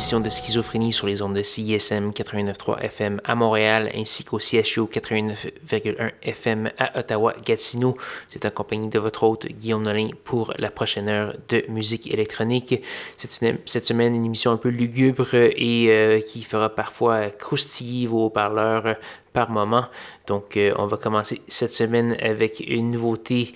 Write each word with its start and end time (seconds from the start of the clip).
Édition 0.00 0.20
de 0.20 0.30
Schizophrénie 0.30 0.94
sur 0.94 1.06
les 1.06 1.20
ondes 1.20 1.34
de 1.34 1.42
CISM 1.42 2.12
89.3 2.12 2.80
FM 2.80 3.20
à 3.22 3.34
Montréal 3.34 3.90
ainsi 3.94 4.24
qu'au 4.24 4.38
CHU 4.38 4.84
89.1 4.84 6.12
FM 6.22 6.70
à 6.78 6.98
Ottawa-Gatineau. 7.00 7.94
C'est 8.30 8.46
en 8.46 8.50
compagnie 8.50 8.88
de 8.88 8.98
votre 8.98 9.24
hôte 9.24 9.48
Guillaume 9.48 9.82
Nolin 9.82 10.08
pour 10.24 10.54
la 10.56 10.70
prochaine 10.70 11.10
heure 11.10 11.34
de 11.50 11.66
musique 11.68 12.10
électronique. 12.14 12.82
Cette, 13.18 13.84
semaine, 13.84 14.14
une 14.14 14.24
émission 14.24 14.52
un 14.52 14.56
peu 14.56 14.70
lugubre 14.70 15.34
et 15.34 15.88
euh, 15.90 16.20
qui 16.22 16.44
fera 16.44 16.70
parfois 16.70 17.28
croustiller 17.28 18.06
vos 18.06 18.24
haut-parleurs 18.24 18.96
par 19.34 19.50
moment. 19.50 19.84
Donc, 20.26 20.56
euh, 20.56 20.72
on 20.78 20.86
va 20.86 20.96
commencer 20.96 21.42
cette 21.46 21.74
semaine 21.74 22.16
avec 22.22 22.60
une 22.66 22.88
nouveauté 22.88 23.52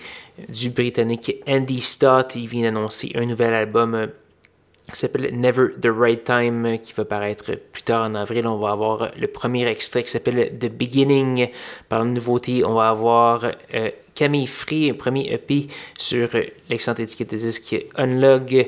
du 0.47 0.69
Britannique 0.69 1.41
Andy 1.47 1.81
Stott. 1.81 2.35
Il 2.35 2.47
vient 2.47 2.61
d'annoncer 2.61 3.13
un 3.15 3.25
nouvel 3.25 3.55
album 3.55 4.11
qui 4.91 4.99
s'appelle 4.99 5.29
Never 5.33 5.69
the 5.81 5.87
Right 5.87 6.23
Time, 6.23 6.77
qui 6.79 6.93
va 6.93 7.05
paraître 7.05 7.51
plus 7.71 7.83
tard 7.83 8.09
en 8.09 8.13
avril. 8.13 8.47
On 8.47 8.57
va 8.57 8.71
avoir 8.71 9.11
le 9.17 9.27
premier 9.27 9.67
extrait 9.67 10.03
qui 10.03 10.11
s'appelle 10.11 10.57
The 10.59 10.69
Beginning. 10.69 11.49
Par 11.89 11.99
la 11.99 12.05
nouveauté, 12.05 12.63
on 12.65 12.75
va 12.75 12.89
avoir 12.89 13.45
euh, 13.73 13.89
Camille 14.13 14.47
Free, 14.47 14.91
un 14.91 14.93
premier 14.93 15.33
EP 15.33 15.67
sur 15.97 16.29
l'excellente 16.69 16.99
étiquette 16.99 17.31
de 17.31 17.37
disque 17.37 17.75
Unlog 17.95 18.67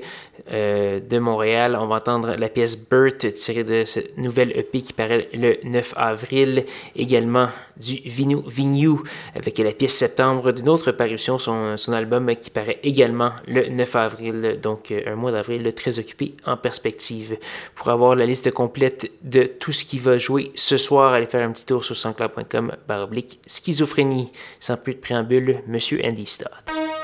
euh, 0.52 1.00
de 1.00 1.20
Montréal. 1.20 1.78
On 1.80 1.88
va 1.88 1.98
entendre 1.98 2.36
la 2.38 2.50
pièce 2.50 2.78
Burt 2.78 3.17
tirée 3.34 3.64
de 3.64 3.84
ce 3.86 4.00
nouvel 4.17 4.52
EP 4.58 4.81
qui 4.81 4.94
paraît 4.94 5.28
le 5.34 5.58
9 5.64 5.94
avril. 5.98 6.66
Également 6.95 7.48
du 7.78 7.95
Vinu 8.06 8.38
Vignou 8.48 9.04
avec 9.36 9.58
la 9.59 9.72
pièce 9.72 9.94
Septembre 9.94 10.52
d'une 10.52 10.70
autre 10.70 10.92
parution, 10.92 11.38
son, 11.38 11.78
son, 11.78 11.94
album 11.94 12.34
qui 12.36 12.50
paraît 12.50 12.80
également 12.84 13.31
le 13.48 13.67
9 13.70 13.95
avril, 13.95 14.59
donc 14.62 14.92
euh, 14.92 15.02
un 15.08 15.16
mois 15.16 15.31
d'avril 15.31 15.72
très 15.73 16.00
occupé 16.00 16.34
en 16.45 16.58
perspective. 16.58 17.38
Pour 17.76 17.89
avoir 17.89 18.16
la 18.16 18.26
liste 18.26 18.52
complète 18.52 19.11
de 19.22 19.44
tout 19.44 19.72
ce 19.72 19.86
qui 19.86 20.00
va 20.00 20.17
jouer 20.17 20.52
ce 20.56 20.78
soir, 20.78 21.14
allez 21.14 21.28
faire 21.28 21.48
un 21.48 21.52
petit 21.52 21.66
tour 21.66 21.84
sur 21.84 21.95
sanscloud.com 21.95 22.73
baroblique 22.88 23.39
schizophrénie. 23.45 24.32
Sans 24.59 24.78
plus 24.78 24.95
de 24.95 25.00
préambule, 25.00 25.61
Monsieur 25.67 26.02
Andy 26.04 26.26
Stott. 26.26 26.97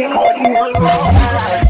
Every 0.00 0.14
morning, 0.14 1.67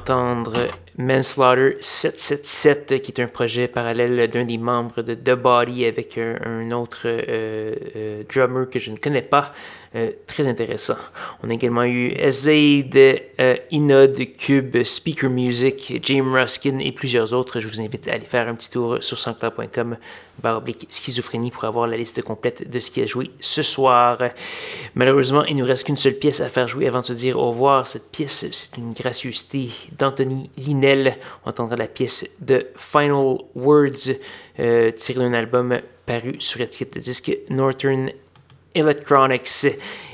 d'entendre 0.00 0.52
Manslaughter 0.98 1.76
777, 1.80 3.00
qui 3.00 3.12
est 3.12 3.22
un 3.22 3.26
projet 3.26 3.68
parallèle 3.68 4.28
d'un 4.28 4.44
des 4.44 4.58
membres 4.58 5.02
de 5.02 5.14
The 5.14 5.34
Body 5.34 5.84
avec 5.84 6.18
un, 6.18 6.70
autre 6.72 7.02
euh, 7.04 7.74
euh, 7.96 8.22
drummer 8.32 8.68
que 8.68 8.78
je 8.78 8.90
ne 8.90 8.96
connais 8.96 9.22
pas. 9.22 9.52
Euh, 9.96 10.12
très 10.28 10.46
intéressant. 10.46 10.96
On 11.42 11.50
a 11.50 11.54
également 11.54 11.84
eu 11.84 12.14
SZ, 12.30 12.48
Inod, 13.72 14.36
Cube, 14.36 14.84
Speaker 14.84 15.28
Music, 15.28 16.00
James 16.04 16.32
Ruskin 16.32 16.78
et 16.78 16.92
plusieurs 16.92 17.32
autres. 17.32 17.58
Je 17.58 17.66
vous 17.66 17.80
invite 17.80 18.06
à 18.06 18.12
aller 18.12 18.24
faire 18.24 18.46
un 18.46 18.54
petit 18.54 18.70
tour 18.70 18.98
sur 19.00 19.18
sanscloud.com 19.18 19.96
baroblique 20.40 20.86
schizophrénie 20.90 21.50
pour 21.50 21.64
avoir 21.64 21.86
la 21.86 21.96
liste 21.96 22.22
complète 22.22 22.68
de 22.68 22.80
ce 22.80 22.90
qui 22.90 23.02
a 23.02 23.06
joué 23.06 23.30
ce 23.40 23.62
soir. 23.62 24.18
Malheureusement, 24.94 25.44
il 25.44 25.56
nous 25.56 25.64
reste 25.64 25.84
qu'une 25.86 25.96
seule 25.96 26.14
pièce 26.14 26.40
à 26.40 26.48
faire 26.48 26.68
jouer 26.68 26.86
avant 26.86 27.00
de 27.00 27.06
se 27.06 27.12
dire 27.12 27.38
au 27.38 27.48
revoir. 27.48 27.86
Cette 27.86 28.10
pièce, 28.10 28.46
c'est 28.50 28.76
une 28.76 28.92
gracieuseté 28.92 29.70
d'Anthony 29.98 30.50
Linel. 30.56 31.16
On 31.44 31.50
entendra 31.50 31.76
la 31.76 31.88
pièce 31.88 32.28
de 32.40 32.66
Final 32.76 33.38
Words 33.54 34.14
euh, 34.58 34.90
tirée 34.92 35.20
d'un 35.20 35.34
album 35.34 35.80
paru 36.06 36.36
sur 36.38 36.60
étiquette 36.60 36.94
de 36.94 37.00
disque 37.00 37.36
Northern 37.48 38.10
Electronics. 38.74 39.66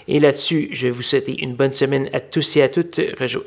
Et 0.09 0.21
là-dessus, 0.21 0.69
je 0.73 0.87
vais 0.87 0.93
vous 0.93 1.03
souhaiter 1.03 1.43
une 1.43 1.55
bonne 1.55 1.73
semaine 1.73 2.09
à 2.13 2.21
tous 2.21 2.57
et 2.57 2.63
à 2.63 2.69
toutes. 2.69 3.01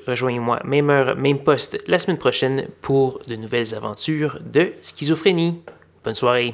Rejoignez-moi, 0.07 0.59
même 0.65 0.89
heure, 0.89 1.15
même 1.15 1.39
poste, 1.39 1.77
la 1.87 1.99
semaine 1.99 2.17
prochaine 2.17 2.67
pour 2.81 3.21
de 3.27 3.35
nouvelles 3.35 3.73
aventures 3.75 4.39
de 4.41 4.73
schizophrénie. 4.81 5.61
Bonne 6.03 6.15
soirée. 6.15 6.53